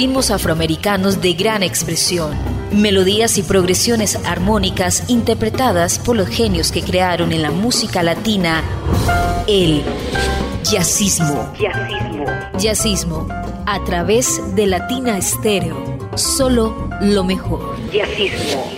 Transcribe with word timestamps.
ritmos 0.00 0.30
afroamericanos 0.30 1.20
de 1.20 1.34
gran 1.34 1.62
expresión, 1.62 2.34
melodías 2.72 3.36
y 3.36 3.42
progresiones 3.42 4.16
armónicas 4.24 5.04
interpretadas 5.10 5.98
por 5.98 6.16
los 6.16 6.26
genios 6.26 6.72
que 6.72 6.80
crearon 6.80 7.32
en 7.32 7.42
la 7.42 7.50
música 7.50 8.02
latina 8.02 8.62
el 9.46 9.82
jazzismo. 10.64 11.52
Jazzismo. 11.52 12.24
Jazzismo 12.58 13.28
a 13.66 13.84
través 13.84 14.40
de 14.54 14.68
Latina 14.68 15.18
Estéreo. 15.18 15.76
Solo 16.14 16.88
lo 17.02 17.22
mejor. 17.22 17.76
Jazzismo. 17.92 18.70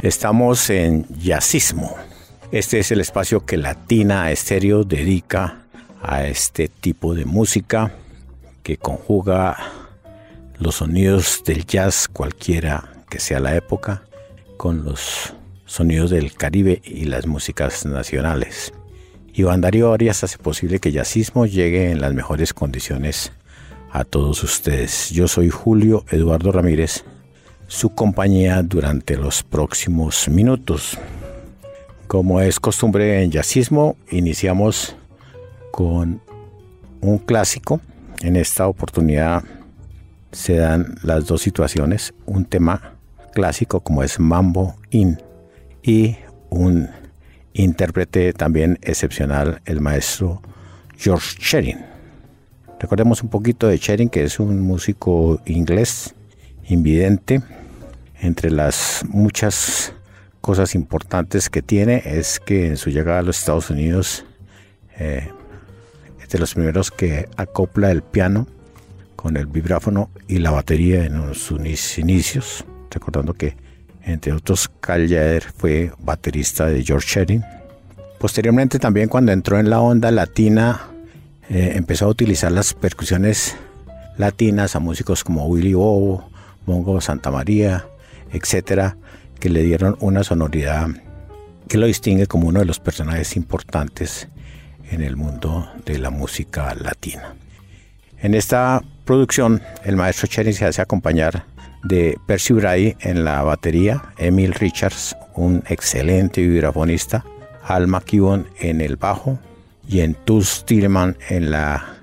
Estamos 0.00 0.70
en 0.70 1.04
Jazzismo. 1.14 2.09
Este 2.52 2.80
es 2.80 2.90
el 2.90 3.00
espacio 3.00 3.46
que 3.46 3.56
Latina 3.56 4.32
Estéreo 4.32 4.82
dedica 4.82 5.62
a 6.02 6.26
este 6.26 6.66
tipo 6.66 7.14
de 7.14 7.24
música 7.24 7.92
que 8.64 8.76
conjuga 8.76 9.56
los 10.58 10.74
sonidos 10.74 11.44
del 11.44 11.64
jazz 11.64 12.08
cualquiera 12.08 13.04
que 13.08 13.20
sea 13.20 13.38
la 13.38 13.54
época 13.54 14.02
con 14.56 14.84
los 14.84 15.32
sonidos 15.64 16.10
del 16.10 16.34
Caribe 16.34 16.82
y 16.84 17.04
las 17.04 17.28
músicas 17.28 17.86
nacionales. 17.86 18.72
Iván 19.32 19.60
Darío 19.60 19.92
Arias 19.92 20.24
hace 20.24 20.36
posible 20.36 20.80
que 20.80 20.90
Jazzismo 20.90 21.46
llegue 21.46 21.92
en 21.92 22.00
las 22.00 22.14
mejores 22.14 22.52
condiciones 22.52 23.30
a 23.92 24.02
todos 24.02 24.42
ustedes. 24.42 25.10
Yo 25.10 25.28
soy 25.28 25.50
Julio 25.50 26.04
Eduardo 26.10 26.50
Ramírez 26.50 27.04
su 27.68 27.94
compañía 27.94 28.60
durante 28.64 29.16
los 29.16 29.44
próximos 29.44 30.28
minutos. 30.28 30.98
Como 32.10 32.40
es 32.40 32.58
costumbre 32.58 33.22
en 33.22 33.30
jazzismo, 33.30 33.94
iniciamos 34.10 34.96
con 35.70 36.20
un 37.00 37.18
clásico. 37.18 37.80
En 38.20 38.34
esta 38.34 38.66
oportunidad 38.66 39.44
se 40.32 40.56
dan 40.56 40.96
las 41.04 41.26
dos 41.26 41.40
situaciones, 41.40 42.12
un 42.26 42.46
tema 42.46 42.96
clásico 43.32 43.78
como 43.78 44.02
es 44.02 44.18
Mambo 44.18 44.74
In 44.90 45.22
y 45.84 46.16
un 46.48 46.88
intérprete 47.52 48.32
también 48.32 48.76
excepcional, 48.82 49.62
el 49.64 49.80
maestro 49.80 50.42
George 50.96 51.36
Sherin. 51.38 51.78
Recordemos 52.80 53.22
un 53.22 53.28
poquito 53.28 53.68
de 53.68 53.78
Sherin, 53.78 54.08
que 54.08 54.24
es 54.24 54.40
un 54.40 54.60
músico 54.62 55.40
inglés 55.46 56.16
invidente 56.64 57.40
entre 58.20 58.50
las 58.50 59.04
muchas 59.08 59.94
cosas 60.40 60.74
importantes 60.74 61.50
que 61.50 61.62
tiene 61.62 62.02
es 62.04 62.40
que 62.40 62.66
en 62.66 62.76
su 62.76 62.90
llegada 62.90 63.20
a 63.20 63.22
los 63.22 63.38
Estados 63.38 63.70
Unidos 63.70 64.24
eh, 64.98 65.28
es 66.22 66.28
de 66.28 66.38
los 66.38 66.54
primeros 66.54 66.90
que 66.90 67.28
acopla 67.36 67.90
el 67.90 68.02
piano 68.02 68.46
con 69.16 69.36
el 69.36 69.46
vibráfono 69.46 70.10
y 70.28 70.38
la 70.38 70.50
batería 70.50 71.04
en 71.04 71.34
sus 71.34 71.98
inicios, 71.98 72.64
recordando 72.90 73.34
que 73.34 73.56
entre 74.02 74.32
otros 74.32 74.70
Cal 74.80 75.08
fue 75.56 75.92
baterista 75.98 76.66
de 76.66 76.82
George 76.82 77.06
Sherin. 77.06 77.44
Posteriormente 78.18 78.78
también 78.78 79.08
cuando 79.08 79.32
entró 79.32 79.58
en 79.58 79.68
la 79.68 79.80
onda 79.80 80.10
latina 80.10 80.88
eh, 81.50 81.72
empezó 81.74 82.06
a 82.06 82.08
utilizar 82.08 82.50
las 82.52 82.72
percusiones 82.72 83.56
latinas 84.16 84.74
a 84.76 84.80
músicos 84.80 85.24
como 85.24 85.46
Willy 85.46 85.74
Bobo, 85.74 86.30
Mongo 86.66 87.00
Santa 87.00 87.30
María, 87.30 87.86
etcétera, 88.32 88.96
que 89.40 89.50
le 89.50 89.62
dieron 89.62 89.96
una 90.00 90.22
sonoridad 90.22 90.88
que 91.68 91.78
lo 91.78 91.86
distingue 91.86 92.26
como 92.26 92.48
uno 92.48 92.60
de 92.60 92.66
los 92.66 92.80
personajes 92.80 93.36
importantes 93.36 94.28
en 94.90 95.02
el 95.02 95.16
mundo 95.16 95.70
de 95.86 95.98
la 95.98 96.10
música 96.10 96.74
latina. 96.74 97.34
En 98.18 98.34
esta 98.34 98.82
producción, 99.04 99.62
el 99.84 99.96
maestro 99.96 100.26
Cherry 100.26 100.52
se 100.52 100.66
hace 100.66 100.82
acompañar 100.82 101.44
de 101.84 102.18
Percy 102.26 102.52
Bray 102.52 102.96
en 103.00 103.24
la 103.24 103.42
batería, 103.42 104.02
Emil 104.18 104.52
Richards, 104.52 105.16
un 105.34 105.62
excelente 105.68 106.42
vibrafonista, 106.46 107.24
Alma 107.62 107.98
McKibben 107.98 108.46
en 108.58 108.80
el 108.80 108.96
bajo 108.96 109.38
y 109.88 110.00
en 110.00 110.14
Tuz 110.14 110.64
Tillman 110.66 111.16
en 111.28 111.50
la 111.50 111.96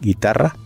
guitarra 0.00 0.56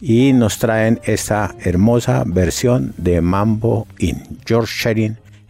y 0.00 0.32
nos 0.32 0.58
traen 0.58 1.00
esta 1.04 1.54
hermosa 1.60 2.24
versión 2.26 2.92
de 2.96 3.20
Mambo 3.20 3.86
in 3.98 4.40
George 4.44 4.72
Sherin 4.76 5.21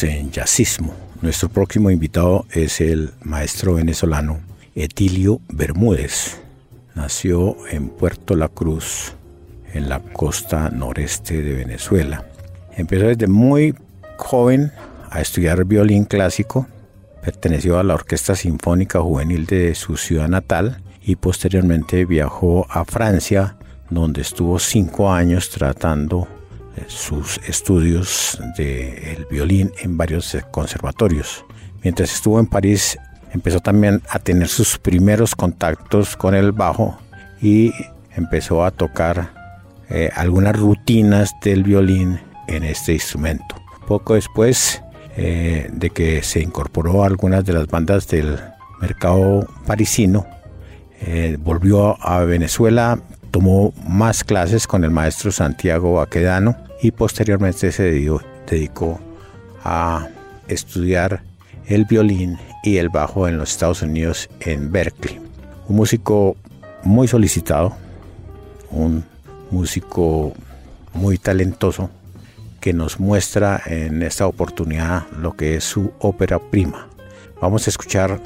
En 0.00 0.30
Jazzismo. 0.30 0.94
Nuestro 1.20 1.50
próximo 1.50 1.90
invitado 1.90 2.46
es 2.50 2.80
el 2.80 3.12
maestro 3.20 3.74
venezolano 3.74 4.40
Etilio 4.74 5.42
Bermúdez. 5.52 6.40
Nació 6.94 7.56
en 7.70 7.90
Puerto 7.90 8.34
La 8.34 8.48
Cruz, 8.48 9.12
en 9.74 9.90
la 9.90 10.00
costa 10.00 10.70
noreste 10.70 11.42
de 11.42 11.54
Venezuela. 11.54 12.24
Empezó 12.74 13.06
desde 13.06 13.26
muy 13.26 13.74
joven 14.16 14.72
a 15.10 15.20
estudiar 15.20 15.62
violín 15.66 16.04
clásico. 16.04 16.66
Perteneció 17.22 17.78
a 17.78 17.84
la 17.84 17.94
Orquesta 17.94 18.34
Sinfónica 18.34 18.98
Juvenil 18.98 19.44
de 19.44 19.74
su 19.74 19.98
ciudad 19.98 20.26
natal 20.26 20.80
y 21.02 21.16
posteriormente 21.16 22.06
viajó 22.06 22.66
a 22.70 22.86
Francia, 22.86 23.56
donde 23.90 24.22
estuvo 24.22 24.58
cinco 24.58 25.12
años 25.12 25.50
tratando 25.50 26.26
sus 26.92 27.38
estudios 27.46 28.38
del 28.56 29.26
violín 29.30 29.72
en 29.82 29.96
varios 29.96 30.36
conservatorios. 30.50 31.44
Mientras 31.82 32.12
estuvo 32.12 32.38
en 32.38 32.46
París, 32.46 32.98
empezó 33.32 33.60
también 33.60 34.02
a 34.08 34.18
tener 34.18 34.48
sus 34.48 34.78
primeros 34.78 35.34
contactos 35.34 36.16
con 36.16 36.34
el 36.34 36.52
bajo 36.52 36.98
y 37.40 37.72
empezó 38.14 38.64
a 38.64 38.70
tocar 38.70 39.32
eh, 39.90 40.10
algunas 40.14 40.56
rutinas 40.56 41.32
del 41.42 41.64
violín 41.64 42.20
en 42.46 42.64
este 42.64 42.92
instrumento. 42.92 43.56
Poco 43.86 44.14
después 44.14 44.82
eh, 45.16 45.68
de 45.72 45.90
que 45.90 46.22
se 46.22 46.40
incorporó 46.40 47.02
a 47.02 47.06
algunas 47.06 47.44
de 47.44 47.52
las 47.52 47.66
bandas 47.66 48.06
del 48.06 48.38
mercado 48.80 49.46
parisino, 49.66 50.26
eh, 51.00 51.36
volvió 51.40 51.96
a 52.00 52.20
Venezuela, 52.20 53.00
tomó 53.30 53.72
más 53.86 54.24
clases 54.24 54.66
con 54.66 54.84
el 54.84 54.90
maestro 54.90 55.32
Santiago 55.32 56.00
Aquedano 56.00 56.56
y 56.82 56.90
posteriormente 56.90 57.70
se 57.70 57.82
dedicó 58.46 59.00
a 59.64 60.08
estudiar 60.48 61.22
el 61.66 61.84
violín 61.84 62.38
y 62.64 62.76
el 62.76 62.88
bajo 62.88 63.28
en 63.28 63.38
los 63.38 63.52
Estados 63.52 63.82
Unidos 63.82 64.28
en 64.40 64.72
Berkeley. 64.72 65.20
Un 65.68 65.76
músico 65.76 66.36
muy 66.82 67.06
solicitado, 67.06 67.74
un 68.70 69.04
músico 69.50 70.34
muy 70.92 71.18
talentoso 71.18 71.88
que 72.60 72.72
nos 72.72 72.98
muestra 72.98 73.62
en 73.66 74.02
esta 74.02 74.26
oportunidad 74.26 75.06
lo 75.12 75.32
que 75.32 75.56
es 75.56 75.64
su 75.64 75.92
ópera 76.00 76.38
prima. 76.38 76.88
Vamos 77.40 77.66
a 77.66 77.70
escuchar 77.70 78.20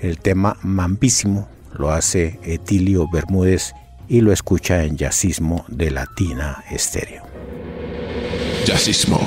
el 0.00 0.18
tema 0.18 0.56
Mambísimo, 0.62 1.48
lo 1.72 1.90
hace 1.90 2.40
Etilio 2.42 3.08
Bermúdez 3.08 3.74
y 4.08 4.20
lo 4.20 4.32
escucha 4.32 4.84
en 4.84 4.96
Jazzismo 4.96 5.64
de 5.68 5.90
Latina 5.90 6.64
Estéreo. 6.70 7.31
Jazzismo. 8.64 9.18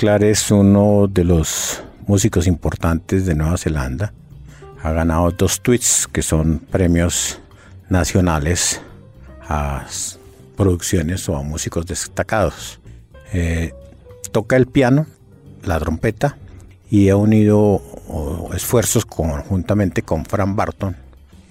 Clark 0.00 0.22
es 0.22 0.50
uno 0.50 1.08
de 1.08 1.24
los 1.24 1.82
músicos 2.06 2.46
importantes 2.46 3.26
de 3.26 3.34
Nueva 3.34 3.58
Zelanda. 3.58 4.14
Ha 4.82 4.92
ganado 4.92 5.30
dos 5.30 5.60
tweets 5.60 6.08
que 6.10 6.22
son 6.22 6.58
premios 6.58 7.38
nacionales 7.90 8.80
a 9.42 9.84
producciones 10.56 11.28
o 11.28 11.36
a 11.36 11.42
músicos 11.42 11.84
destacados. 11.84 12.80
Eh, 13.34 13.74
toca 14.32 14.56
el 14.56 14.64
piano, 14.64 15.04
la 15.64 15.78
trompeta 15.78 16.38
y 16.88 17.10
ha 17.10 17.16
unido 17.16 17.82
esfuerzos 18.54 19.04
conjuntamente 19.04 20.00
con 20.00 20.24
Fran 20.24 20.56
Barton, 20.56 20.96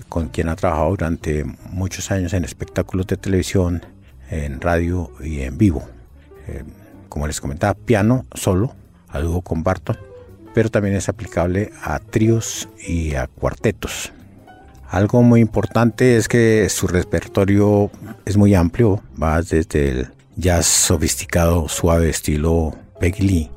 con 0.08 0.30
quien 0.30 0.50
ha 0.50 0.56
trabajado 0.56 0.90
durante 0.90 1.46
muchos 1.70 2.10
años 2.10 2.34
en 2.34 2.46
espectáculos 2.46 3.06
de 3.06 3.18
televisión, 3.18 3.86
en 4.32 4.60
radio 4.60 5.12
y 5.24 5.42
en 5.42 5.56
vivo. 5.56 5.88
Eh, 6.48 6.64
como 7.10 7.28
les 7.28 7.42
comentaba, 7.42 7.74
piano 7.74 8.26
solo, 8.34 8.76
a 9.10 9.20
dúo 9.20 9.42
con 9.42 9.64
Barton, 9.64 9.98
pero 10.54 10.70
también 10.70 10.96
es 10.96 11.10
aplicable 11.10 11.72
a 11.84 12.00
tríos 12.00 12.70
y 12.88 13.16
a 13.16 13.28
cuartetos. 13.28 14.14
Algo 14.90 15.22
muy 15.22 15.42
importante 15.42 16.18
es 16.18 16.28
que 16.28 16.68
su 16.70 16.88
repertorio 16.88 17.92
es 18.26 18.38
muy 18.38 18.56
amplio, 18.56 19.04
va 19.22 19.42
desde 19.42 19.90
el 19.90 20.08
jazz 20.36 20.66
sofisticado, 20.66 21.68
suave 21.68 22.10
estilo 22.10 22.76
Peggy 23.00 23.52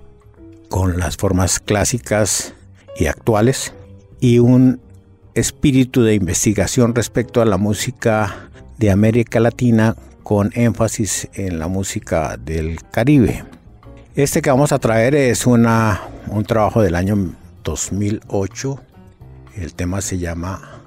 con 0.69 0.99
las 0.99 1.17
formas 1.17 1.59
clásicas 1.59 2.55
y 2.97 3.07
actuales, 3.07 3.73
y 4.21 4.39
un 4.39 4.81
espíritu 5.35 6.03
de 6.03 6.15
investigación 6.15 6.95
respecto 6.95 7.41
a 7.41 7.47
la 7.47 7.57
música 7.57 8.51
de 8.79 8.91
América 8.91 9.41
Latina 9.41 9.97
con 10.23 10.51
énfasis 10.55 11.29
en 11.35 11.59
la 11.59 11.69
música 11.69 12.37
del 12.37 12.83
Caribe. 12.91 13.45
Este 14.15 14.43
que 14.43 14.51
vamos 14.51 14.73
a 14.73 14.79
traer 14.79 15.15
es 15.15 15.47
una, 15.47 16.03
un 16.29 16.45
trabajo 16.45 16.83
del 16.83 16.95
año 16.95 17.35
2008. 17.65 18.81
El 19.57 19.75
tema 19.75 20.01
se 20.01 20.19
llama 20.19 20.83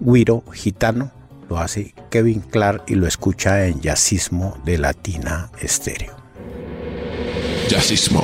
Guiro 0.00 0.42
Gitano. 0.52 1.10
Lo 1.48 1.58
hace 1.58 1.94
Kevin 2.10 2.40
Clark 2.40 2.84
y 2.86 2.94
lo 2.94 3.06
escucha 3.06 3.66
en 3.66 3.80
Jazzismo 3.80 4.56
de 4.64 4.78
Latina 4.78 5.50
Estéreo. 5.60 6.16
Jazzismo. 7.68 8.22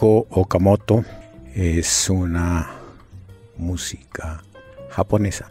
Keiko 0.00 0.26
Okamoto 0.30 1.04
es 1.54 2.08
una 2.08 2.70
música 3.58 4.42
japonesa, 4.88 5.50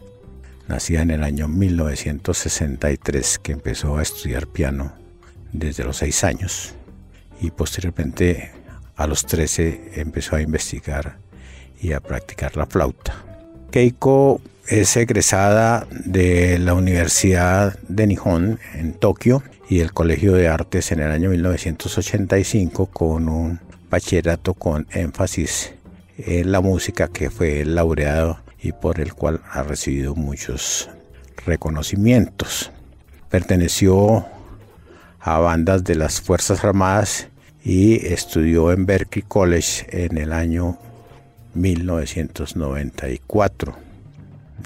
nacida 0.68 1.04
en 1.04 1.12
el 1.12 1.24
año 1.24 1.48
1963, 1.48 3.38
que 3.38 3.52
empezó 3.52 4.00
a 4.00 4.02
estudiar 4.02 4.48
piano 4.48 4.94
desde 5.54 5.84
los 5.84 5.98
6 5.98 6.24
años 6.24 6.74
y 7.40 7.52
posteriormente 7.52 8.52
a 8.96 9.06
los 9.06 9.28
13 9.28 9.92
empezó 9.98 10.36
a 10.36 10.42
investigar 10.42 11.20
y 11.80 11.92
a 11.92 12.00
practicar 12.00 12.58
la 12.58 12.66
flauta. 12.66 13.24
Keiko 13.70 14.42
es 14.68 14.98
egresada 14.98 15.86
de 15.92 16.58
la 16.58 16.74
Universidad 16.74 17.78
de 17.88 18.08
Nihon 18.08 18.60
en 18.74 18.94
Tokio 18.94 19.44
y 19.70 19.82
el 19.82 19.94
Colegio 19.94 20.34
de 20.34 20.48
Artes 20.48 20.92
en 20.92 21.02
el 21.02 21.12
año 21.12 21.30
1985 21.30 22.88
con 22.88 23.30
un 23.30 23.69
bachillerato 23.90 24.54
con 24.54 24.88
énfasis 24.92 25.74
en 26.18 26.52
la 26.52 26.62
música 26.62 27.08
que 27.08 27.30
fue 27.30 27.64
laureado 27.66 28.40
y 28.62 28.74
por 28.74 29.00
el 29.00 29.14
cual 29.14 29.42
ha 29.52 29.64
recibido 29.64 30.16
muchos 30.16 30.90
reconocimientos. 31.46 32.72
Perteneció 33.30 34.26
a 35.20 35.40
bandas 35.40 35.84
de 35.84 35.96
las 35.96 36.22
Fuerzas 36.22 36.64
Armadas 36.64 37.28
y 37.64 38.06
estudió 38.06 38.72
en 38.72 38.86
Berkeley 38.86 39.26
College 39.28 40.06
en 40.06 40.18
el 40.18 40.32
año 40.34 40.78
1994. 41.54 43.76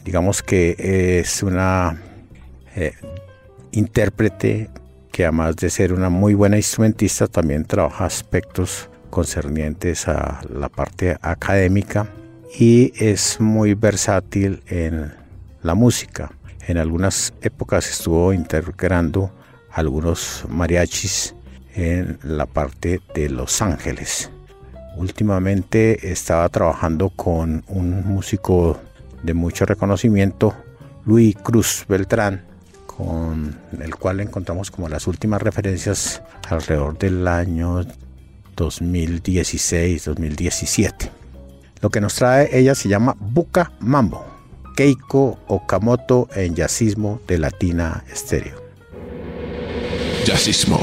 Digamos 0.03 0.43
que 0.43 1.19
es 1.19 1.43
una 1.43 2.01
eh, 2.75 2.93
intérprete 3.71 4.69
que 5.11 5.25
además 5.25 5.55
de 5.57 5.69
ser 5.69 5.93
una 5.93 6.09
muy 6.09 6.33
buena 6.33 6.57
instrumentista 6.57 7.27
también 7.27 7.65
trabaja 7.65 8.05
aspectos 8.05 8.89
concernientes 9.13 10.07
a 10.07 10.41
la 10.49 10.69
parte 10.69 11.17
académica 11.21 12.09
y 12.59 12.91
es 12.97 13.39
muy 13.39 13.75
versátil 13.75 14.63
en 14.65 15.13
la 15.61 15.75
música. 15.75 16.31
En 16.67 16.79
algunas 16.79 17.31
épocas 17.43 17.87
estuvo 17.91 18.33
integrando 18.33 19.31
algunos 19.71 20.45
mariachis 20.49 21.35
en 21.75 22.17
la 22.23 22.47
parte 22.47 23.01
de 23.13 23.29
Los 23.29 23.61
Ángeles. 23.61 24.31
Últimamente 24.97 26.11
estaba 26.11 26.49
trabajando 26.49 27.11
con 27.11 27.63
un 27.67 28.07
músico 28.07 28.79
de 29.21 29.35
mucho 29.35 29.65
reconocimiento, 29.65 30.55
Luis 31.05 31.35
Cruz 31.35 31.85
Beltrán, 31.87 32.45
con 32.87 33.59
el 33.79 33.95
cual 33.95 34.21
encontramos 34.21 34.71
como 34.71 34.89
las 34.89 35.05
últimas 35.05 35.39
referencias 35.39 36.23
alrededor 36.49 36.97
del 36.97 37.27
año 37.27 37.83
2016-2017. 38.55 41.09
Lo 41.81 41.89
que 41.89 42.01
nos 42.01 42.15
trae 42.15 42.49
ella 42.57 42.75
se 42.75 42.89
llama 42.89 43.15
Buca 43.19 43.71
Mambo, 43.79 44.25
Keiko 44.75 45.39
Okamoto 45.47 46.27
en 46.35 46.55
jazzismo 46.55 47.21
de 47.27 47.37
Latina 47.37 48.03
Estéreo. 48.11 48.61
Jazzismo. 50.25 50.79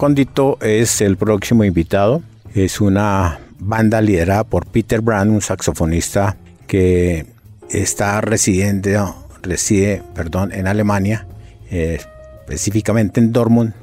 Macondito 0.00 0.56
es 0.62 1.02
el 1.02 1.18
próximo 1.18 1.62
invitado. 1.62 2.22
Es 2.54 2.80
una 2.80 3.38
banda 3.58 4.00
liderada 4.00 4.44
por 4.44 4.64
Peter 4.64 5.02
Brand, 5.02 5.30
un 5.30 5.42
saxofonista 5.42 6.38
que 6.66 7.26
está 7.68 8.22
residente, 8.22 8.98
reside 9.42 10.02
perdón, 10.14 10.52
en 10.52 10.68
Alemania, 10.68 11.26
eh, 11.70 12.00
específicamente 12.40 13.20
en 13.20 13.30
Dortmund, 13.30 13.74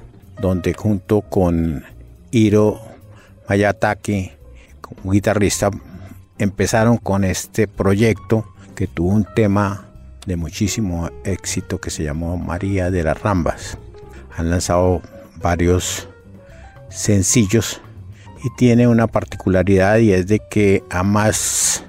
donde 0.42 0.74
junto 0.74 1.22
con 1.22 1.84
Hiro 2.32 2.82
Mayataki, 3.48 4.32
un 5.04 5.12
guitarrista, 5.12 5.70
empezaron 6.40 6.98
con 6.98 7.26
este 7.26 7.68
proyecto 7.68 8.44
que 8.74 8.88
tuvo 8.88 9.10
un 9.10 9.28
tema 9.36 9.86
de 10.26 10.36
muchísimo 10.36 11.12
éxito 11.24 11.80
que 11.80 11.92
se 11.92 12.04
llamó 12.04 12.38
María 12.38 12.90
de 12.90 13.04
las 13.04 13.22
Rambas. 13.22 13.78
Han 14.36 14.50
lanzado 14.50 15.04
varios 15.42 16.08
sencillos 16.90 17.82
y 18.44 18.50
tiene 18.56 18.88
una 18.88 19.08
particularidad 19.08 19.98
y 19.98 20.14
es 20.14 20.28
de 20.28 20.40
que 20.50 20.84
a 20.90 21.04
más 21.04 21.84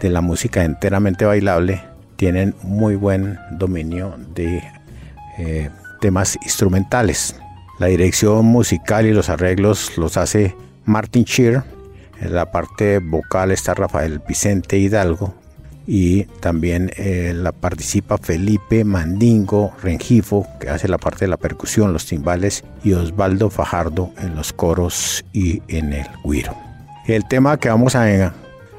de 0.00 0.10
la 0.10 0.20
música 0.20 0.64
enteramente 0.64 1.24
bailable 1.24 1.82
tienen 2.16 2.54
muy 2.62 2.96
buen 2.96 3.38
dominio 3.52 4.14
de 4.34 4.62
eh, 5.38 5.70
temas 6.00 6.36
instrumentales. 6.42 7.36
La 7.78 7.86
dirección 7.86 8.44
musical 8.46 9.06
y 9.06 9.12
los 9.12 9.28
arreglos 9.28 9.96
los 9.98 10.16
hace 10.16 10.54
Martin 10.84 11.24
Shear. 11.24 11.64
En 12.20 12.34
la 12.34 12.52
parte 12.52 12.98
vocal 12.98 13.50
está 13.50 13.74
Rafael 13.74 14.20
Vicente 14.26 14.78
Hidalgo, 14.78 15.34
y 15.86 16.24
también 16.40 16.90
eh, 16.96 17.32
la 17.34 17.52
participa 17.52 18.18
Felipe 18.18 18.84
Mandingo 18.84 19.72
Rengifo, 19.82 20.46
que 20.60 20.70
hace 20.70 20.88
la 20.88 20.98
parte 20.98 21.24
de 21.24 21.28
la 21.28 21.36
percusión, 21.36 21.92
los 21.92 22.06
timbales, 22.06 22.64
y 22.82 22.92
Osvaldo 22.94 23.50
Fajardo 23.50 24.10
en 24.18 24.34
los 24.34 24.52
coros 24.52 25.24
y 25.32 25.62
en 25.68 25.92
el 25.92 26.06
guiro. 26.24 26.56
El 27.06 27.26
tema 27.28 27.58
que 27.58 27.68
vamos 27.68 27.94
a, 27.96 28.34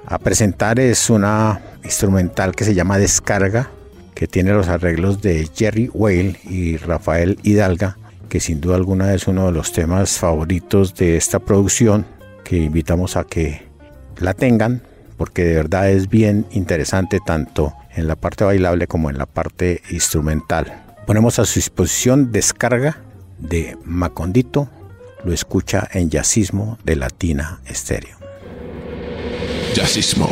a 0.05 0.19
presentar 0.19 0.79
es 0.79 1.09
una 1.09 1.61
instrumental 1.83 2.55
que 2.55 2.63
se 2.63 2.73
llama 2.73 2.97
Descarga, 2.97 3.69
que 4.15 4.27
tiene 4.27 4.53
los 4.53 4.67
arreglos 4.67 5.21
de 5.21 5.47
Jerry 5.53 5.89
Whale 5.93 6.39
y 6.49 6.77
Rafael 6.77 7.37
Hidalga, 7.43 7.97
que 8.29 8.39
sin 8.39 8.61
duda 8.61 8.75
alguna 8.75 9.13
es 9.13 9.27
uno 9.27 9.45
de 9.45 9.51
los 9.51 9.71
temas 9.71 10.17
favoritos 10.17 10.95
de 10.95 11.17
esta 11.17 11.39
producción, 11.39 12.05
que 12.43 12.57
invitamos 12.57 13.17
a 13.17 13.25
que 13.25 13.63
la 14.17 14.33
tengan 14.33 14.81
porque 15.17 15.43
de 15.43 15.55
verdad 15.55 15.89
es 15.89 16.09
bien 16.09 16.45
interesante 16.51 17.19
tanto 17.25 17.73
en 17.95 18.07
la 18.07 18.15
parte 18.15 18.43
bailable 18.43 18.87
como 18.87 19.09
en 19.09 19.17
la 19.17 19.25
parte 19.25 19.81
instrumental. 19.89 20.83
Ponemos 21.05 21.39
a 21.39 21.45
su 21.45 21.59
disposición 21.59 22.31
descarga 22.31 22.97
de 23.39 23.77
Macondito, 23.83 24.69
lo 25.23 25.33
escucha 25.33 25.87
en 25.91 26.09
Yacismo 26.09 26.77
de 26.83 26.95
Latina 26.95 27.59
Estéreo. 27.65 28.17
Yacismo. 29.73 30.29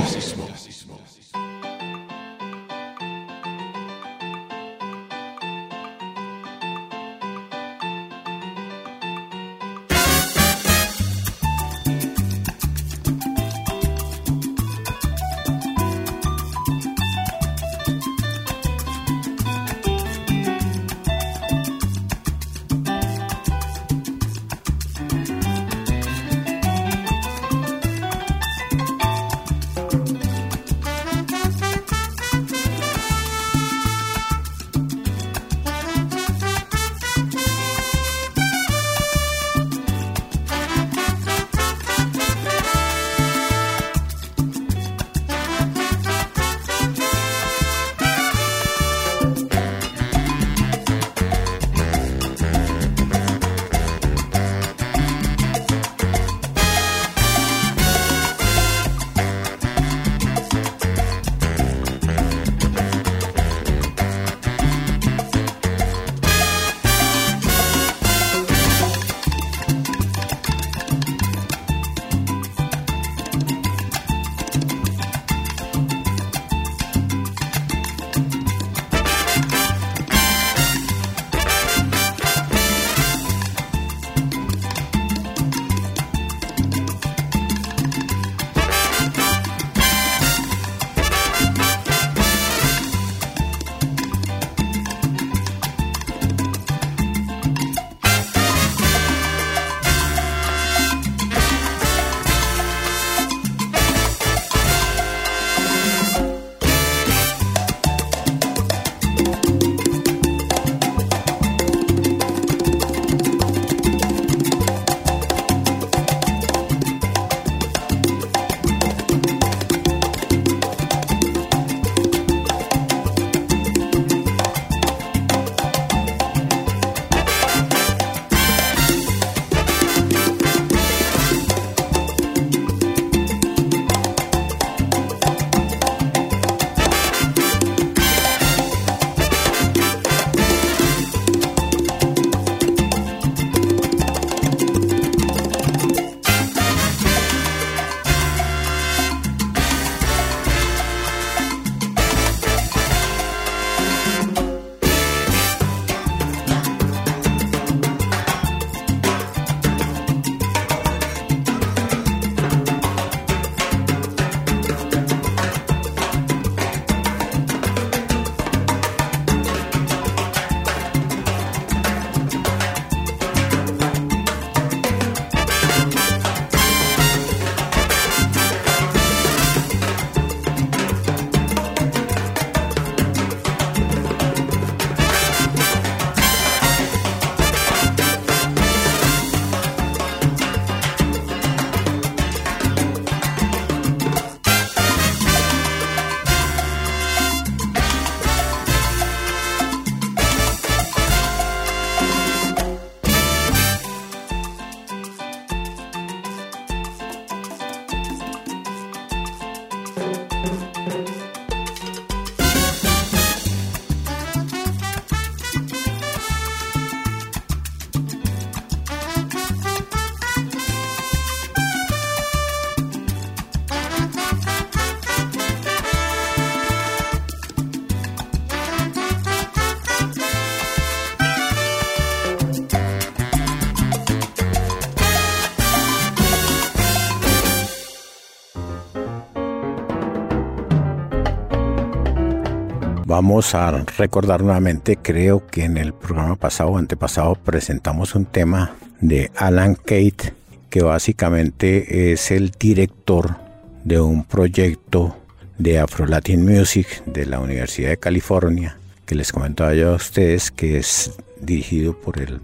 Vamos 243.14 243.54
a 243.54 243.70
recordar 244.00 244.42
nuevamente, 244.42 244.98
creo 244.98 245.46
que 245.46 245.66
en 245.66 245.78
el 245.78 245.94
programa 245.94 246.36
pasado 246.36 246.72
o 246.72 246.78
antepasado 246.80 247.36
presentamos 247.36 248.16
un 248.16 248.26
tema 248.26 248.76
de 249.02 249.30
Alan 249.36 249.76
Kate, 249.76 250.34
que 250.72 250.82
básicamente 250.82 252.12
es 252.12 252.32
el 252.32 252.50
director 252.50 253.36
de 253.84 254.00
un 254.00 254.24
proyecto 254.24 255.16
de 255.60 255.78
Afro 255.78 256.08
Latin 256.08 256.44
Music 256.44 257.06
de 257.06 257.28
la 257.28 257.40
Universidad 257.40 257.90
de 257.90 257.98
California, 257.98 258.80
que 259.06 259.14
les 259.14 259.32
comentaba 259.32 259.76
yo 259.76 259.92
a 259.92 259.98
ustedes 259.98 260.50
que 260.50 260.78
es 260.78 261.12
dirigido 261.40 261.96
por 261.96 262.20
el 262.20 262.40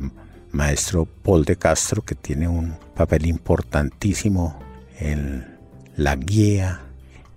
maestro 0.51 1.07
Paul 1.23 1.45
de 1.45 1.55
Castro, 1.55 2.03
que 2.03 2.13
tiene 2.13 2.47
un 2.47 2.75
papel 2.93 3.25
importantísimo 3.25 4.59
en 4.99 5.47
la 5.95 6.15
guía 6.15 6.81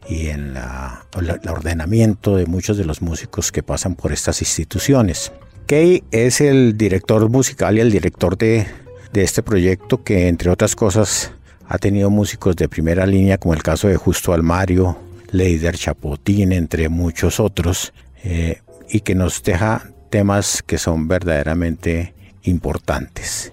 y 0.09 0.29
en 0.29 0.55
la, 0.55 1.07
el 1.19 1.49
ordenamiento 1.49 2.37
de 2.37 2.47
muchos 2.47 2.77
de 2.77 2.85
los 2.85 3.03
músicos 3.03 3.53
que 3.53 3.63
pasan 3.63 3.95
por 3.95 4.13
estas 4.13 4.41
instituciones. 4.41 5.33
Kay 5.67 6.03
es 6.11 6.41
el 6.41 6.77
director 6.77 7.29
musical 7.29 7.77
y 7.77 7.81
el 7.81 7.91
director 7.91 8.37
de, 8.37 8.67
de 9.13 9.23
este 9.23 9.43
proyecto 9.43 10.03
que 10.03 10.29
entre 10.29 10.51
otras 10.51 10.75
cosas 10.75 11.33
ha 11.67 11.79
tenido 11.79 12.11
músicos 12.11 12.57
de 12.57 12.69
primera 12.69 13.07
línea 13.07 13.39
como 13.39 13.55
el 13.55 13.63
caso 13.63 13.89
de 13.89 13.97
Justo 13.97 14.33
Almario, 14.33 14.99
Leider 15.31 15.77
Chapotín, 15.77 16.53
entre 16.53 16.89
muchos 16.89 17.41
otros, 17.41 17.93
eh, 18.23 18.61
y 18.89 19.01
que 19.01 19.15
nos 19.15 19.43
deja 19.43 19.91
temas 20.11 20.63
que 20.63 20.77
son 20.77 21.09
verdaderamente 21.09 22.15
importantes. 22.43 23.52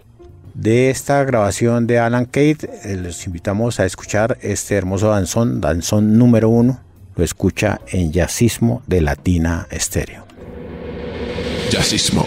De 0.60 0.90
esta 0.90 1.24
grabación 1.24 1.88
de 1.88 2.00
Alan 2.00 2.26
Kate, 2.26 2.70
eh, 2.84 2.98
les 2.98 3.26
invitamos 3.26 3.80
a 3.80 3.86
escuchar 3.86 4.38
este 4.42 4.76
hermoso 4.76 5.08
danzón, 5.08 5.62
danzón 5.62 6.18
número 6.18 6.50
uno. 6.50 6.82
Lo 7.16 7.24
escucha 7.24 7.80
en 7.88 8.12
Jazzismo 8.12 8.82
de 8.86 9.00
Latina 9.00 9.68
Estéreo. 9.72 10.26
Jazzismo. 11.72 12.26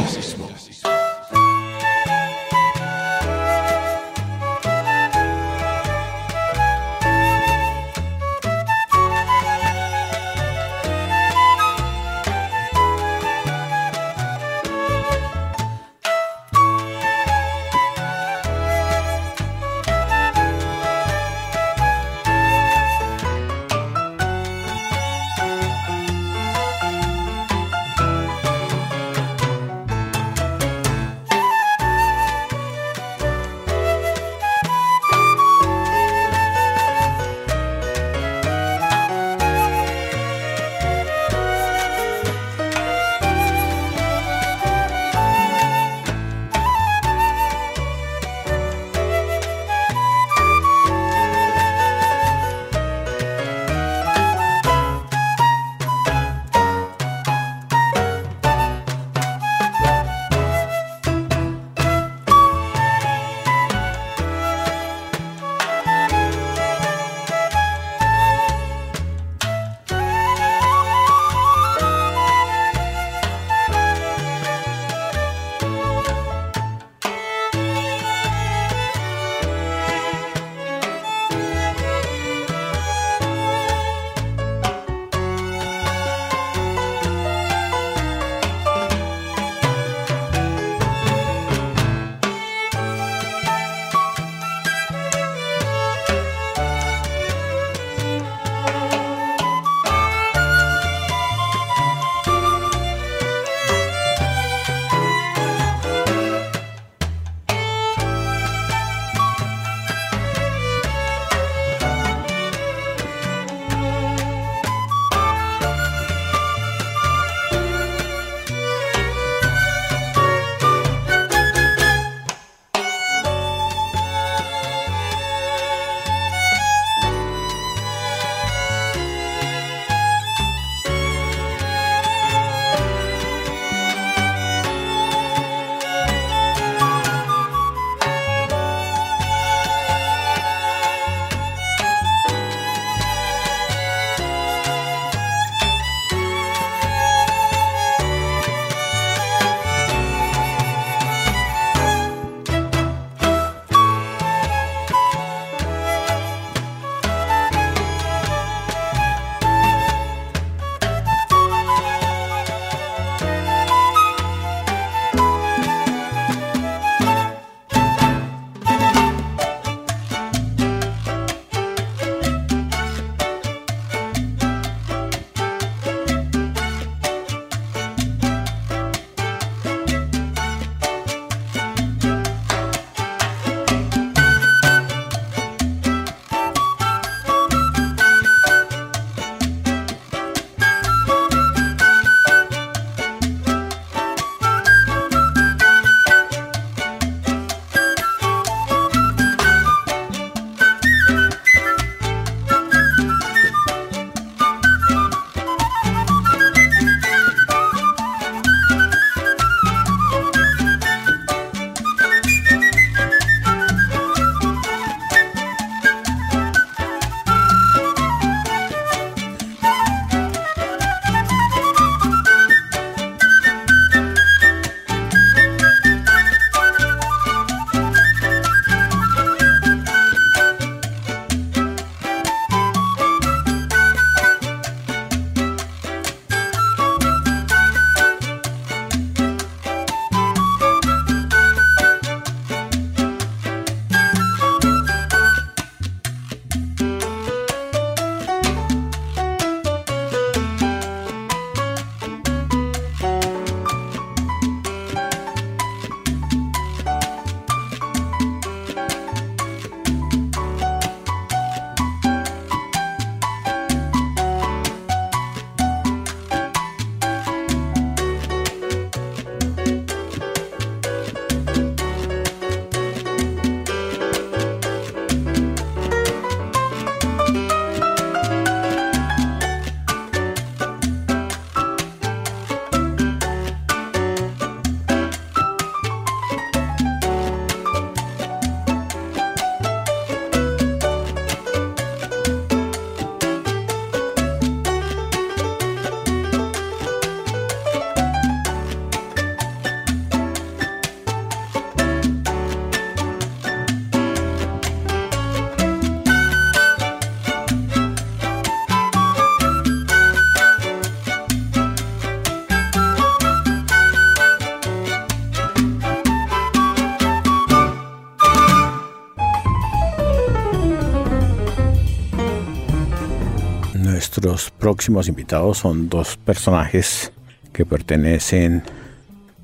Próximos 324.73 325.07
invitados 325.07 325.59
son 325.59 325.91
dos 325.91 326.17
personajes 326.17 327.13
que 327.53 327.67
pertenecen, 327.67 328.63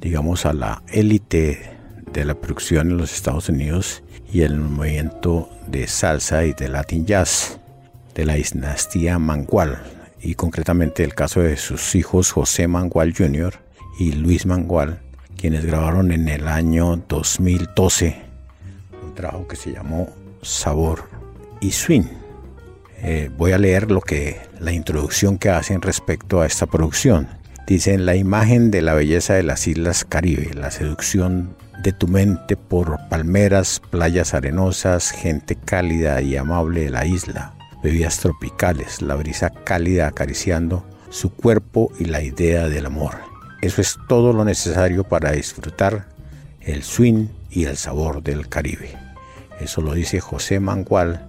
digamos, 0.00 0.46
a 0.46 0.54
la 0.54 0.82
élite 0.88 1.76
de 2.10 2.24
la 2.24 2.34
producción 2.34 2.92
en 2.92 2.96
los 2.96 3.12
Estados 3.12 3.50
Unidos 3.50 4.02
y 4.32 4.40
el 4.40 4.56
movimiento 4.56 5.50
de 5.66 5.86
salsa 5.86 6.46
y 6.46 6.54
de 6.54 6.68
Latin 6.68 7.04
jazz 7.04 7.60
de 8.14 8.24
la 8.24 8.36
dinastía 8.36 9.18
Mangual 9.18 9.82
y 10.22 10.34
concretamente 10.34 11.04
el 11.04 11.14
caso 11.14 11.40
de 11.40 11.58
sus 11.58 11.94
hijos 11.94 12.32
José 12.32 12.66
Mangual 12.66 13.12
Jr. 13.14 13.52
y 14.00 14.12
Luis 14.12 14.46
Mangual, 14.46 15.02
quienes 15.36 15.66
grabaron 15.66 16.10
en 16.10 16.26
el 16.28 16.48
año 16.48 17.02
2012 17.06 18.16
un 19.04 19.14
trabajo 19.14 19.46
que 19.46 19.56
se 19.56 19.72
llamó 19.74 20.08
Sabor 20.40 21.02
y 21.60 21.70
Swing. 21.70 22.27
Eh, 23.00 23.30
voy 23.36 23.52
a 23.52 23.58
leer 23.58 23.90
lo 23.90 24.00
que 24.00 24.40
la 24.60 24.72
introducción 24.72 25.38
que 25.38 25.50
hacen 25.50 25.82
respecto 25.82 26.40
a 26.40 26.46
esta 26.46 26.66
producción. 26.66 27.28
Dicen 27.66 28.06
la 28.06 28.16
imagen 28.16 28.70
de 28.70 28.82
la 28.82 28.94
belleza 28.94 29.34
de 29.34 29.42
las 29.42 29.66
Islas 29.66 30.04
Caribe, 30.04 30.52
la 30.54 30.70
seducción 30.70 31.54
de 31.82 31.92
tu 31.92 32.08
mente 32.08 32.56
por 32.56 32.98
palmeras, 33.08 33.80
playas 33.90 34.34
arenosas, 34.34 35.12
gente 35.12 35.54
cálida 35.54 36.20
y 36.22 36.36
amable 36.36 36.84
de 36.84 36.90
la 36.90 37.06
isla, 37.06 37.54
bebidas 37.82 38.18
tropicales, 38.18 39.00
la 39.00 39.14
brisa 39.14 39.50
cálida 39.50 40.08
acariciando 40.08 40.84
su 41.10 41.32
cuerpo 41.32 41.92
y 42.00 42.06
la 42.06 42.22
idea 42.22 42.68
del 42.68 42.86
amor. 42.86 43.16
Eso 43.60 43.80
es 43.80 43.96
todo 44.08 44.32
lo 44.32 44.44
necesario 44.44 45.04
para 45.04 45.32
disfrutar 45.32 46.06
el 46.60 46.82
swing 46.82 47.28
y 47.50 47.64
el 47.64 47.76
sabor 47.76 48.22
del 48.22 48.48
Caribe. 48.48 48.96
Eso 49.60 49.82
lo 49.82 49.94
dice 49.94 50.20
José 50.20 50.60
Mangual 50.60 51.28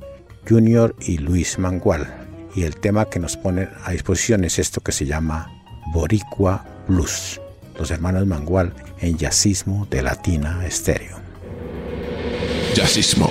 Jr. 0.50 0.96
y 1.00 1.20
Luis 1.20 1.60
Mangual. 1.60 2.08
Y 2.56 2.64
el 2.64 2.76
tema 2.76 3.06
que 3.06 3.20
nos 3.20 3.38
ponen 3.38 3.70
a 3.84 3.92
disposición 3.92 4.44
es 4.44 4.58
esto 4.58 4.82
que 4.82 4.92
se 4.92 5.06
llama 5.06 5.52
Boricua 5.94 6.66
Blues. 6.88 7.40
Los 7.78 7.92
hermanos 7.92 8.26
Mangual 8.26 8.74
en 9.00 9.18
Jazzismo 9.18 9.88
de 9.92 10.02
Latina 10.02 10.66
Estéreo. 10.66 11.18
Jazzismo. 12.74 13.30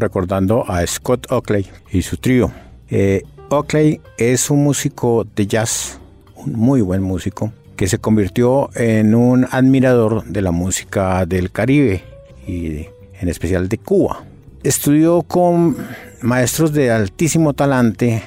Recordando 0.00 0.64
a 0.66 0.86
Scott 0.86 1.30
Oakley 1.30 1.66
y 1.92 2.00
su 2.00 2.16
trío. 2.16 2.50
Eh, 2.88 3.22
Oakley 3.50 4.00
es 4.16 4.48
un 4.48 4.64
músico 4.64 5.26
de 5.36 5.46
jazz, 5.46 6.00
un 6.36 6.54
muy 6.54 6.80
buen 6.80 7.02
músico, 7.02 7.52
que 7.76 7.86
se 7.86 7.98
convirtió 7.98 8.70
en 8.74 9.14
un 9.14 9.46
admirador 9.50 10.24
de 10.24 10.40
la 10.40 10.52
música 10.52 11.26
del 11.26 11.52
Caribe 11.52 12.02
y 12.46 12.86
en 13.20 13.28
especial 13.28 13.68
de 13.68 13.76
Cuba. 13.76 14.24
Estudió 14.62 15.20
con 15.20 15.76
maestros 16.22 16.72
de 16.72 16.90
altísimo 16.90 17.52
talante 17.52 18.22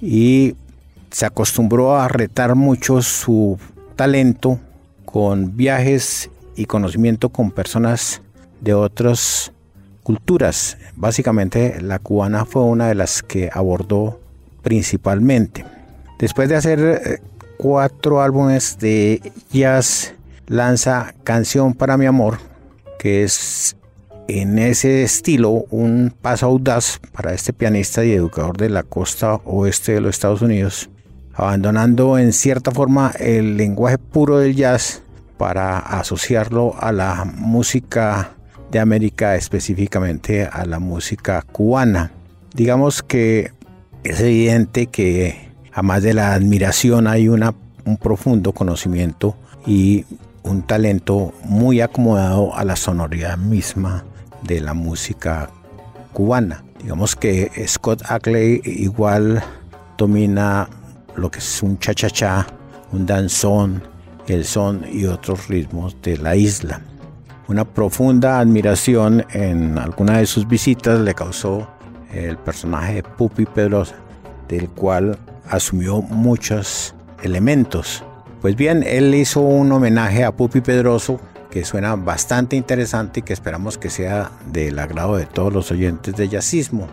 y 0.00 0.54
se 1.10 1.26
acostumbró 1.26 1.96
a 1.96 2.08
retar 2.08 2.54
mucho 2.54 3.02
su 3.02 3.58
talento 3.94 4.58
con 5.04 5.54
viajes 5.54 6.30
y 6.56 6.64
conocimiento 6.64 7.28
con 7.28 7.50
personas 7.50 8.22
de 8.62 8.72
otras 8.72 9.52
culturas. 10.08 10.78
Básicamente 10.96 11.82
la 11.82 11.98
cubana 11.98 12.46
fue 12.46 12.62
una 12.62 12.88
de 12.88 12.94
las 12.94 13.22
que 13.22 13.50
abordó 13.52 14.18
principalmente. 14.62 15.66
Después 16.18 16.48
de 16.48 16.56
hacer 16.56 16.80
eh, 16.80 17.18
cuatro 17.58 18.22
álbumes 18.22 18.78
de 18.78 19.20
jazz, 19.52 20.14
lanza 20.46 21.12
Canción 21.24 21.74
para 21.74 21.98
mi 21.98 22.06
amor, 22.06 22.38
que 22.98 23.22
es 23.22 23.76
en 24.28 24.58
ese 24.58 25.02
estilo 25.02 25.66
un 25.68 26.14
paso 26.22 26.46
audaz 26.46 27.00
para 27.12 27.34
este 27.34 27.52
pianista 27.52 28.02
y 28.02 28.12
educador 28.12 28.56
de 28.56 28.70
la 28.70 28.84
costa 28.84 29.34
oeste 29.44 29.92
de 29.92 30.00
los 30.00 30.16
Estados 30.16 30.40
Unidos, 30.40 30.88
abandonando 31.34 32.16
en 32.16 32.32
cierta 32.32 32.70
forma 32.70 33.12
el 33.18 33.58
lenguaje 33.58 33.98
puro 33.98 34.38
del 34.38 34.56
jazz 34.56 35.02
para 35.36 35.78
asociarlo 35.78 36.74
a 36.80 36.92
la 36.92 37.26
música 37.26 38.37
de 38.70 38.78
América, 38.78 39.36
específicamente 39.36 40.44
a 40.44 40.64
la 40.66 40.78
música 40.78 41.42
cubana. 41.42 42.12
Digamos 42.54 43.02
que 43.02 43.52
es 44.04 44.20
evidente 44.20 44.86
que 44.86 45.50
además 45.72 46.02
de 46.02 46.14
la 46.14 46.34
admiración 46.34 47.06
hay 47.06 47.28
una, 47.28 47.54
un 47.84 47.96
profundo 47.96 48.52
conocimiento 48.52 49.36
y 49.66 50.04
un 50.42 50.62
talento 50.62 51.34
muy 51.44 51.80
acomodado 51.80 52.54
a 52.54 52.64
la 52.64 52.76
sonoridad 52.76 53.36
misma 53.36 54.04
de 54.42 54.60
la 54.60 54.74
música 54.74 55.50
cubana. 56.12 56.64
Digamos 56.82 57.16
que 57.16 57.50
Scott 57.66 58.02
Ackley 58.08 58.60
igual 58.64 59.42
domina 59.96 60.68
lo 61.16 61.30
que 61.30 61.40
es 61.40 61.62
un 61.62 61.78
cha-cha-cha, 61.78 62.46
un 62.92 63.04
danzón, 63.04 63.82
el 64.26 64.44
son 64.44 64.84
y 64.92 65.06
otros 65.06 65.48
ritmos 65.48 65.96
de 66.02 66.16
la 66.18 66.36
isla. 66.36 66.80
Una 67.48 67.64
profunda 67.64 68.40
admiración 68.40 69.24
en 69.30 69.78
alguna 69.78 70.18
de 70.18 70.26
sus 70.26 70.46
visitas 70.46 71.00
le 71.00 71.14
causó 71.14 71.66
el 72.12 72.36
personaje 72.36 72.96
de 72.96 73.02
Pupi 73.02 73.46
Pedrosa, 73.46 73.94
del 74.48 74.68
cual 74.68 75.18
asumió 75.48 76.02
muchos 76.02 76.94
elementos. 77.22 78.04
Pues 78.42 78.54
bien, 78.54 78.82
él 78.86 79.14
hizo 79.14 79.40
un 79.40 79.72
homenaje 79.72 80.24
a 80.24 80.32
Pupi 80.32 80.60
Pedroso 80.60 81.20
que 81.50 81.64
suena 81.64 81.96
bastante 81.96 82.54
interesante 82.54 83.20
y 83.20 83.22
que 83.22 83.32
esperamos 83.32 83.78
que 83.78 83.88
sea 83.88 84.30
del 84.52 84.78
agrado 84.78 85.16
de 85.16 85.24
todos 85.24 85.50
los 85.50 85.70
oyentes 85.70 86.14
de 86.16 86.28
jazzismo. 86.28 86.86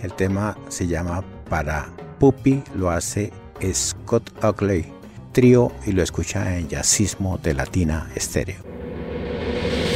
El 0.00 0.12
tema 0.12 0.56
se 0.68 0.86
llama 0.86 1.24
Para 1.50 1.88
Pupi, 2.20 2.62
lo 2.76 2.88
hace 2.90 3.32
Scott 3.72 4.30
Oakley 4.44 4.92
trío 5.32 5.72
y 5.86 5.92
lo 5.92 6.02
escucha 6.02 6.56
en 6.56 6.68
Jazzismo 6.68 7.38
de 7.38 7.54
Latina 7.54 8.08
Estéreo. 8.14 8.71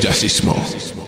Jazzismo. 0.01 0.55
¿Qué 0.55 1.06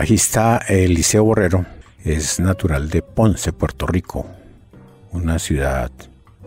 bajista 0.00 0.56
Eliseo 0.66 1.24
Borrero 1.24 1.66
es 2.02 2.40
natural 2.40 2.88
de 2.88 3.02
Ponce, 3.02 3.52
Puerto 3.52 3.86
Rico, 3.86 4.26
una 5.12 5.38
ciudad 5.38 5.90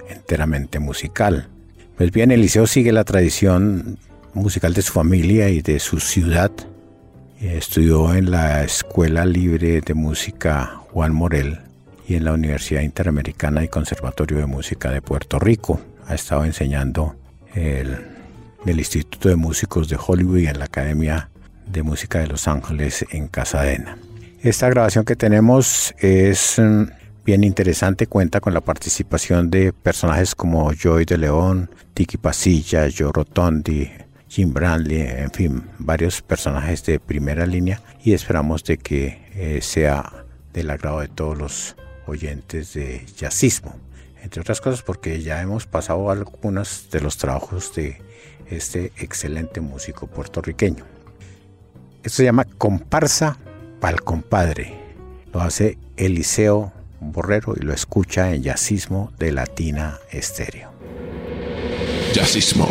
enteramente 0.10 0.80
musical. 0.80 1.49
Pues 1.95 2.12
bien, 2.12 2.32
Eliseo 2.32 2.66
sigue 2.66 2.91
la 2.91 3.04
tradición 3.04 3.99
musical 4.34 4.74
de 4.74 4.82
su 4.82 4.91
familia 4.91 5.49
y 5.49 5.62
de 5.62 5.80
su 5.80 5.99
ciudad. 5.99 6.49
Estudió 7.39 8.16
en 8.16 8.32
la 8.32 8.64
Escuela 8.64 9.24
Libre 9.24 9.82
de 9.82 9.93
Música 9.93 10.82
Juan 10.91 11.14
Morel 11.14 11.60
y 12.08 12.16
en 12.16 12.26
la 12.26 12.34
Universidad 12.34 12.82
Interamericana 12.82 13.64
y 13.64 13.68
Conservatorio 13.68 14.39
de 14.39 14.47
Música 14.47 14.89
de 14.89 15.04
Puerto 15.04 15.38
Rico. 15.38 15.80
Ha 16.08 16.16
estado 16.16 16.43
enseñando 16.43 17.16
el, 17.54 17.99
el 18.66 18.80
Instituto 18.80 19.30
de 19.30 19.36
Músicos 19.36 19.89
de 19.89 19.99
Hollywood 20.04 20.39
y 20.39 20.47
en 20.47 20.58
la 20.58 20.66
Academia 20.66 21.30
de 21.66 21.84
Música 21.84 22.20
de 22.20 22.28
Los 22.28 22.47
Ángeles 22.47 23.05
en 23.11 23.28
Casadena. 23.28 23.97
Esta 24.41 24.70
grabación 24.70 25.05
que 25.05 25.16
tenemos 25.16 25.93
es 25.99 26.59
mm, 26.59 26.84
bien 27.26 27.43
interesante, 27.43 28.07
cuenta 28.07 28.41
con 28.41 28.53
la 28.53 28.61
participación 28.61 29.49
de 29.49 29.72
personajes 29.72 30.36
como 30.36 30.72
Joy 30.74 31.05
de 31.05 31.18
León, 31.18 31.70
Tiki 31.93 32.18
Pasilla, 32.18 32.88
Joe 32.95 33.11
Rotondi, 33.14 33.89
Jim 34.28 34.51
Brandley, 34.51 35.01
en 35.01 35.32
fin, 35.32 35.64
varios 35.78 36.22
personajes 36.22 36.84
de 36.86 36.99
primera 36.99 37.45
línea 37.45 37.82
y 38.03 38.14
esperamos 38.14 38.64
de 38.64 38.78
que 38.78 39.22
eh, 39.36 39.59
sea 39.61 40.26
del 40.51 40.70
agrado 40.70 41.01
de 41.01 41.07
todos 41.07 41.38
los 41.38 41.76
oyentes 42.07 42.74
de 42.74 43.05
jazzismo. 43.16 43.76
Entre 44.22 44.41
otras 44.41 44.59
cosas 44.59 44.82
porque 44.82 45.22
ya 45.22 45.41
hemos 45.41 45.68
pasado 45.68 46.09
algunos 46.09 46.89
de 46.91 47.01
los 47.01 47.18
trabajos 47.18 47.74
de 47.76 48.01
este 48.47 48.91
excelente 48.97 49.61
músico 49.61 50.07
puertorriqueño. 50.07 50.93
Esto 52.04 52.18
se 52.18 52.26
llama 52.26 52.43
Comparsa 52.43 53.38
pa'l 53.80 54.01
compadre. 54.01 54.78
Lo 55.34 55.39
hace 55.41 55.78
Eliseo 55.95 56.74
Borrero 56.99 57.54
y 57.56 57.64
lo 57.64 57.74
escucha 57.74 58.34
en 58.34 58.43
Yacismo 58.43 59.12
de 59.20 59.32
Latina 59.32 59.99
Estéreo. 60.12 60.70
Jazzismo. 62.14 62.68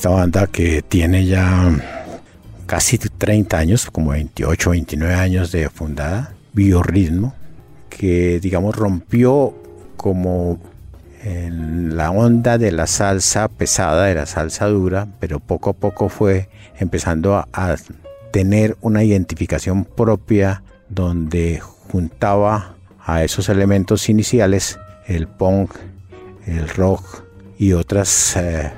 Esta 0.00 0.08
banda 0.08 0.46
que 0.46 0.80
tiene 0.80 1.26
ya 1.26 1.70
casi 2.64 2.96
30 2.96 3.58
años, 3.58 3.90
como 3.90 4.12
28, 4.12 4.70
29 4.70 5.14
años 5.14 5.52
de 5.52 5.68
fundada, 5.68 6.32
Biorritmo, 6.54 7.34
que 7.90 8.40
digamos 8.40 8.76
rompió 8.76 9.52
como 9.98 10.58
la 11.22 12.10
onda 12.12 12.56
de 12.56 12.72
la 12.72 12.86
salsa 12.86 13.48
pesada, 13.48 14.06
de 14.06 14.14
la 14.14 14.24
salsa 14.24 14.68
dura, 14.68 15.06
pero 15.20 15.38
poco 15.38 15.68
a 15.68 15.74
poco 15.74 16.08
fue 16.08 16.48
empezando 16.78 17.34
a, 17.34 17.46
a 17.52 17.76
tener 18.30 18.78
una 18.80 19.04
identificación 19.04 19.84
propia 19.84 20.62
donde 20.88 21.60
juntaba 21.60 22.74
a 23.04 23.22
esos 23.22 23.50
elementos 23.50 24.08
iniciales 24.08 24.78
el 25.06 25.28
punk, 25.28 25.72
el 26.46 26.70
rock 26.70 27.22
y 27.58 27.74
otras 27.74 28.34
eh, 28.38 28.72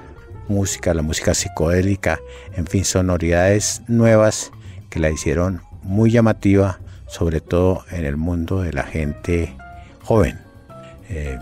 músicas, 0.49 0.95
la 0.95 1.03
música 1.03 1.35
psicodélica, 1.35 2.21
en 2.57 2.67
fin, 2.67 2.85
sonoridades 2.85 3.83
nuevas 3.89 4.51
que 4.91 5.01
la 5.01 5.11
hicieron 5.11 5.63
muy 5.83 6.11
llamativa, 6.11 6.81
sobre 7.07 7.41
todo 7.41 7.85
en 7.91 8.05
el 8.05 8.17
mundo 8.17 8.63
de 8.63 8.73
la 8.73 8.85
gente 8.85 9.55
joven. 10.03 10.39
Eh, 11.09 11.39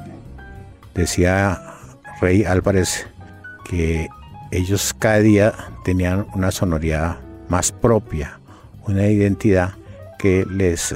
decía 0.94 1.60
Rey 2.20 2.44
Álvarez 2.44 3.06
que 3.68 4.08
ellos 4.50 4.94
cada 4.98 5.20
día 5.20 5.54
tenían 5.84 6.26
una 6.34 6.50
sonoridad 6.50 7.18
más 7.48 7.72
propia, 7.72 8.40
una 8.86 9.06
identidad 9.06 9.74
que 10.18 10.44
les 10.50 10.94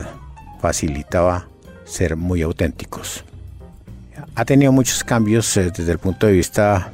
facilitaba 0.60 1.46
ser 1.84 2.16
muy 2.16 2.42
auténticos. 2.42 3.24
Ha 4.34 4.44
tenido 4.44 4.72
muchos 4.72 5.04
cambios 5.04 5.56
eh, 5.56 5.70
desde 5.76 5.92
el 5.92 5.98
punto 5.98 6.26
de 6.26 6.32
vista 6.32 6.90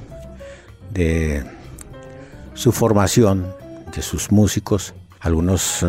de 0.90 1.44
su 2.54 2.72
formación, 2.72 3.54
de 3.94 4.02
sus 4.02 4.30
músicos. 4.30 4.94
Algunos 5.20 5.82
eh, 5.82 5.86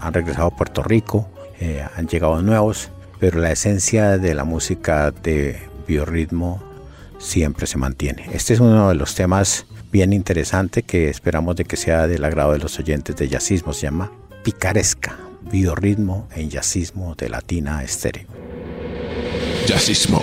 han 0.00 0.12
regresado 0.12 0.48
a 0.48 0.56
Puerto 0.56 0.82
Rico, 0.82 1.28
eh, 1.60 1.84
han 1.96 2.06
llegado 2.08 2.42
nuevos, 2.42 2.90
pero 3.18 3.38
la 3.38 3.52
esencia 3.52 4.18
de 4.18 4.34
la 4.34 4.44
música 4.44 5.10
de 5.10 5.60
biorritmo 5.86 6.62
siempre 7.18 7.66
se 7.66 7.78
mantiene. 7.78 8.26
Este 8.32 8.54
es 8.54 8.60
uno 8.60 8.88
de 8.88 8.94
los 8.94 9.14
temas 9.14 9.66
bien 9.92 10.12
interesantes 10.12 10.84
que 10.84 11.08
esperamos 11.08 11.56
de 11.56 11.64
que 11.64 11.76
sea 11.76 12.08
del 12.08 12.24
agrado 12.24 12.52
de 12.52 12.58
los 12.58 12.78
oyentes 12.78 13.14
de 13.16 13.28
jazzismo. 13.28 13.72
Se 13.72 13.82
llama 13.82 14.10
Picaresca, 14.42 15.18
biorritmo 15.50 16.28
en 16.34 16.50
jazzismo 16.50 17.14
de 17.14 17.28
Latina 17.28 17.84
Estéreo. 17.84 18.26
Jazzismo. 19.66 20.20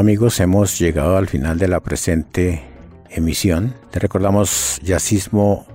Amigos, 0.00 0.40
hemos 0.40 0.78
llegado 0.78 1.18
al 1.18 1.28
final 1.28 1.58
de 1.58 1.68
la 1.68 1.80
presente 1.80 2.62
emisión. 3.10 3.74
Te 3.90 3.98
recordamos, 3.98 4.80
Yacismo 4.82 5.66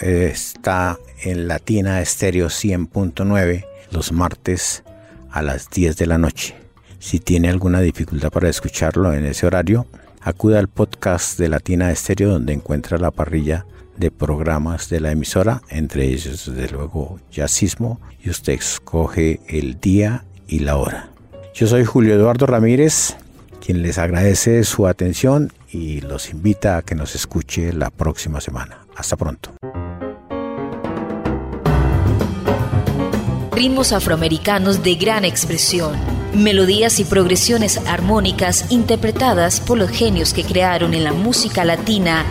eh, 0.00 0.30
está 0.32 0.98
en 1.24 1.48
Latina 1.48 2.00
Estéreo 2.00 2.46
100.9 2.46 3.66
los 3.90 4.12
martes 4.12 4.84
a 5.30 5.42
las 5.42 5.68
10 5.68 5.96
de 5.96 6.06
la 6.06 6.16
noche. 6.16 6.54
Si 7.00 7.18
tiene 7.18 7.48
alguna 7.48 7.80
dificultad 7.80 8.30
para 8.30 8.48
escucharlo 8.48 9.12
en 9.12 9.26
ese 9.26 9.46
horario, 9.46 9.86
acuda 10.20 10.60
al 10.60 10.68
podcast 10.68 11.36
de 11.36 11.48
Latina 11.48 11.90
Estéreo 11.90 12.30
donde 12.30 12.52
encuentra 12.52 12.98
la 12.98 13.10
parrilla 13.10 13.66
de 13.96 14.12
programas 14.12 14.88
de 14.88 15.00
la 15.00 15.10
emisora, 15.10 15.62
entre 15.70 16.04
ellos 16.04 16.52
desde 16.54 16.72
luego 16.72 17.18
Yacismo, 17.32 18.00
y 18.22 18.30
usted 18.30 18.52
escoge 18.52 19.40
el 19.48 19.80
día 19.80 20.24
y 20.46 20.60
la 20.60 20.76
hora. 20.76 21.10
Yo 21.52 21.66
soy 21.66 21.84
Julio 21.84 22.14
Eduardo 22.14 22.46
Ramírez, 22.46 23.16
quien 23.66 23.82
les 23.82 23.98
agradece 23.98 24.62
su 24.62 24.86
atención 24.86 25.52
y 25.72 26.00
los 26.00 26.30
invita 26.30 26.76
a 26.76 26.82
que 26.82 26.94
nos 26.94 27.16
escuche 27.16 27.72
la 27.72 27.90
próxima 27.90 28.40
semana. 28.40 28.86
Hasta 28.94 29.16
pronto. 29.16 29.50
Ritmos 33.50 33.90
afroamericanos 33.90 34.84
de 34.84 34.94
gran 34.94 35.24
expresión, 35.24 35.94
melodías 36.32 37.00
y 37.00 37.04
progresiones 37.04 37.78
armónicas 37.88 38.70
interpretadas 38.70 39.58
por 39.58 39.78
los 39.78 39.90
genios 39.90 40.32
que 40.32 40.44
crearon 40.44 40.94
en 40.94 41.02
la 41.02 41.12
música 41.12 41.64
latina 41.64 42.24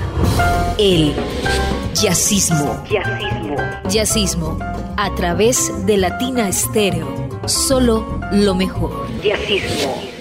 el 0.78 1.14
jazzismo. 1.94 2.82
Jazzismo. 2.90 3.56
Jazzismo 3.90 4.60
a 4.96 5.14
través 5.16 5.86
de 5.86 5.98
Latina 5.98 6.48
Estéreo. 6.48 7.28
Solo 7.46 8.22
lo 8.32 8.56
mejor. 8.56 9.06
Jazzismo. 9.22 10.15